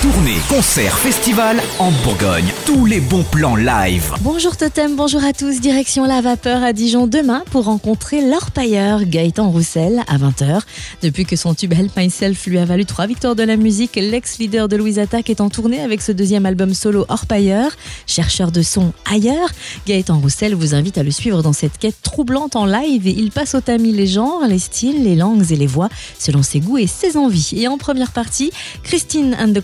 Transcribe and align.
Tournée, 0.00 0.36
concert, 0.48 0.96
festival 0.96 1.60
en 1.80 1.90
Bourgogne. 2.04 2.44
Tous 2.64 2.86
les 2.86 3.00
bons 3.00 3.24
plans 3.24 3.56
live. 3.56 4.12
Bonjour 4.20 4.56
Totem, 4.56 4.94
bonjour 4.94 5.24
à 5.24 5.32
tous. 5.32 5.60
Direction 5.60 6.04
La 6.04 6.20
Vapeur 6.20 6.62
à 6.62 6.72
Dijon 6.72 7.08
demain 7.08 7.42
pour 7.50 7.64
rencontrer 7.64 8.20
l'orpailleur 8.20 9.02
Gaëtan 9.02 9.50
Roussel 9.50 10.04
à 10.06 10.16
20h. 10.16 10.60
Depuis 11.02 11.24
que 11.24 11.34
son 11.34 11.52
tube 11.52 11.72
Help 11.72 11.96
Myself 11.96 12.46
lui 12.46 12.58
a 12.58 12.64
valu 12.64 12.86
trois 12.86 13.08
victoires 13.08 13.34
de 13.34 13.42
la 13.42 13.56
musique, 13.56 13.96
l'ex-leader 13.96 14.68
de 14.68 14.76
Louise 14.76 15.00
Attaque 15.00 15.30
est 15.30 15.40
en 15.40 15.50
tournée 15.50 15.80
avec 15.80 16.00
ce 16.00 16.12
deuxième 16.12 16.46
album 16.46 16.74
solo 16.74 17.04
Orpailleur. 17.08 17.72
Chercheur 18.06 18.52
de 18.52 18.62
son 18.62 18.92
ailleurs, 19.04 19.50
Gaëtan 19.84 20.20
Roussel 20.20 20.54
vous 20.54 20.76
invite 20.76 20.98
à 20.98 21.02
le 21.02 21.10
suivre 21.10 21.42
dans 21.42 21.52
cette 21.52 21.76
quête 21.76 22.00
troublante 22.04 22.54
en 22.54 22.66
live 22.66 23.08
et 23.08 23.16
il 23.18 23.32
passe 23.32 23.56
au 23.56 23.60
tamis 23.60 23.90
les 23.90 24.06
genres, 24.06 24.46
les 24.46 24.60
styles, 24.60 25.02
les 25.02 25.16
langues 25.16 25.50
et 25.50 25.56
les 25.56 25.66
voix 25.66 25.88
selon 26.20 26.44
ses 26.44 26.60
goûts 26.60 26.78
et 26.78 26.86
ses 26.86 27.16
envies. 27.16 27.54
Et 27.56 27.66
en 27.66 27.78
première 27.78 28.12
partie, 28.12 28.52
Christine 28.84 29.36
and 29.40 29.54
the 29.54 29.60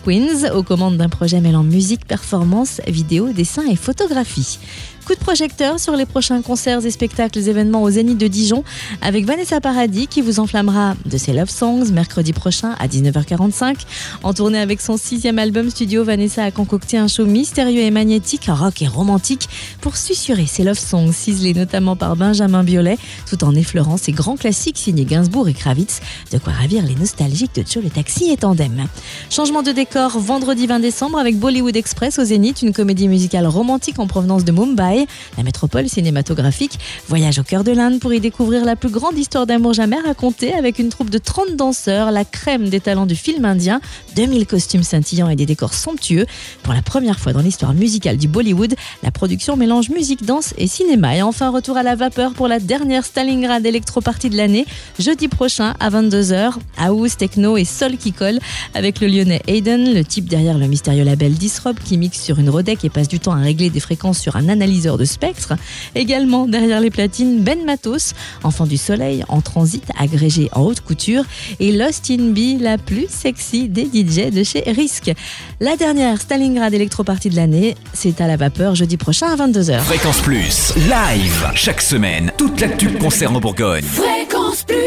Aux 0.55 0.63
commandes 0.63 0.97
d'un 0.97 1.11
projet 1.11 1.41
mêlant 1.41 1.63
musique, 1.63 2.07
performance, 2.07 2.81
vidéo, 2.87 3.33
dessin 3.33 3.65
et 3.71 3.77
photographie. 3.77 4.59
Coup 5.07 5.15
de 5.15 5.19
projecteur 5.19 5.79
sur 5.79 5.97
les 5.97 6.07
prochains 6.07 6.41
concerts 6.41 6.87
et 6.87 6.91
spectacles 6.91 7.39
événements 7.41 7.83
au 7.83 7.91
Zénith 7.91 8.17
de 8.17 8.27
Dijon 8.27 8.65
avec 9.03 9.27
Vanessa 9.27 9.61
Paradis 9.61 10.07
qui 10.07 10.23
vous 10.23 10.41
enflammera 10.41 10.95
de 11.05 11.19
ses 11.19 11.35
love 11.35 11.51
songs 11.51 11.93
mercredi 11.93 12.33
prochain 12.33 12.75
à 12.79 12.89
19h45. 12.89 13.77
En 14.23 14.33
tournée 14.33 14.59
avec 14.59 14.81
son 14.81 14.97
sixième 14.97 15.39
album 15.39 15.69
studio, 15.69 16.05
Vanessa 16.05 16.45
a 16.45 16.51
concocté 16.51 16.97
un 16.97 17.07
show 17.07 17.27
mystérieux 17.27 17.83
et 17.83 17.91
magnétique, 17.91 18.47
rock 18.49 18.81
et 18.81 18.87
romantique 18.87 19.47
pour 19.83 19.99
susurrer 19.99 20.47
ses 20.47 20.65
love 20.65 20.79
songs 20.79 21.13
ciselés 21.13 21.53
notamment 21.53 21.97
par 21.97 22.17
Benjamin 22.17 22.65
Biolay 22.65 22.97
tout 23.29 23.45
en 23.45 23.55
effleurant 23.55 23.99
ses 23.99 24.13
grands 24.13 24.37
classiques 24.37 24.79
signés 24.79 25.05
Gainsbourg 25.05 25.51
et 25.51 25.55
Kravitz, 25.55 26.01
de 26.33 26.39
quoi 26.39 26.55
ravir 26.55 26.83
les 26.83 26.95
nostalgiques 26.95 27.55
de 27.57 27.65
Joe 27.71 27.85
le 27.85 27.91
Taxi 27.91 28.31
et 28.31 28.39
Tandem. 28.39 28.87
Changement 29.29 29.63
de 29.63 29.73
décor 29.73 30.14
vendredi 30.19 30.67
20 30.67 30.81
décembre 30.81 31.19
avec 31.19 31.39
Bollywood 31.39 31.77
Express 31.77 32.19
au 32.19 32.25
Zénith, 32.25 32.63
une 32.63 32.73
comédie 32.73 33.09
musicale 33.09 33.47
romantique 33.47 33.99
en 33.99 34.07
provenance 34.07 34.45
de 34.45 34.53
Mumbai 34.53 35.07
la 35.37 35.43
métropole 35.43 35.89
cinématographique. 35.89 36.79
Voyage 37.09 37.39
au 37.39 37.43
cœur 37.43 37.65
de 37.65 37.73
l'Inde 37.73 38.01
pour 38.01 38.13
y 38.13 38.21
découvrir 38.21 38.65
la 38.65 38.77
plus 38.77 38.91
grande 38.91 39.19
histoire 39.19 39.47
d'amour 39.47 39.73
jamais 39.73 39.99
racontée 39.99 40.55
avec 40.55 40.79
une 40.79 40.89
troupe 40.89 41.11
de 41.11 41.19
30 41.19 41.57
danseurs, 41.57 42.11
la 42.11 42.25
crème 42.25 42.69
des 42.69 42.81
talents 42.81 43.07
du 43.07 43.17
film 43.17 43.45
indien, 43.45 43.81
2000 44.17 44.47
costumes 44.47 44.83
scintillants 44.83 45.29
et 45.29 45.37
des 45.37 45.47
décors 45.47 45.75
somptueux. 45.75 46.27
Pour 46.63 46.75
la 46.75 46.83
première 46.83 47.19
fois 47.19 47.33
dans 47.33 47.41
l'histoire 47.41 47.75
musicale 47.75 48.17
du 48.17 48.29
Bollywood, 48.29 48.75
la 49.03 49.11
production 49.11 49.57
mélange 49.57 49.91
musique, 49.91 50.25
danse 50.25 50.55
et 50.59 50.67
cinéma. 50.67 51.17
Et 51.17 51.23
enfin, 51.23 51.51
retour 51.51 51.77
à 51.77 51.83
la 51.83 51.95
vapeur 51.95 52.35
pour 52.35 52.49
la 52.49 52.61
dernière 52.61 53.05
Stalingrad 53.05 53.65
Electro 53.65 54.01
Party 54.01 54.31
de 54.31 54.37
l'année, 54.37 54.67
jeudi 54.99 55.29
prochain 55.29 55.75
à 55.81 55.91
22h. 55.91 56.55
House, 56.79 57.17
techno 57.17 57.57
et 57.57 57.65
sol 57.65 57.97
qui 57.97 58.13
colle 58.13 58.39
avec 58.75 59.01
le 59.01 59.09
lyonnais 59.09 59.43
Aiden, 59.47 59.93
le 59.95 60.04
type 60.05 60.29
derrière 60.29 60.59
le 60.59 60.67
mystérieux 60.67 61.05
label 61.05 61.33
Disrobe 61.33 61.79
qui 61.85 61.99
mixe 61.99 62.21
sur 62.21 62.39
une 62.39 62.51
Rodec 62.51 62.85
et 62.85 62.91
passe 62.91 63.09
du 63.09 63.21
temps 63.21 63.33
à 63.33 63.39
régler 63.39 63.71
des 63.71 63.81
fréquences 63.81 64.19
sur 64.19 64.37
un 64.37 64.49
analyseur 64.49 64.99
de 64.99 65.05
spectre. 65.05 65.55
Également 65.95 66.47
derrière 66.47 66.81
les 66.81 66.91
platines, 66.91 67.41
Ben 67.41 67.65
Matos, 67.65 68.13
enfant 68.43 68.67
du 68.67 68.77
soleil, 68.77 69.25
en 69.29 69.41
transit, 69.41 69.85
agrégé 69.99 70.49
en 70.53 70.63
haute 70.63 70.81
couture, 70.81 71.25
et 71.61 71.73
Lost 71.73 72.11
in 72.11 72.31
Bee, 72.31 72.59
la 72.61 72.79
plus 72.79 73.07
sexy 73.09 73.69
des 73.69 73.85
DJ 73.85 74.31
de 74.31 74.43
chez 74.43 74.63
Risk. 74.67 75.13
La 75.61 75.77
dernière 75.77 76.21
Stalingrad 76.21 76.73
Electro-Party 76.73 77.31
de 77.31 77.37
l'année, 77.37 77.75
c'est 77.93 78.21
à 78.21 78.27
la 78.27 78.37
vapeur 78.37 78.75
jeudi 78.75 78.97
prochain 78.97 79.29
à 79.29 79.37
22h. 79.37 79.81
Fréquence 79.81 80.21
Plus, 80.21 80.73
live, 80.77 81.51
chaque 81.55 81.81
semaine, 81.81 82.33
toute 82.37 82.61
l'actu 82.61 82.93
concerne 82.93 83.39
Bourgogne. 83.41 83.85
Fréquence 83.85 84.65
Plus 84.65 84.84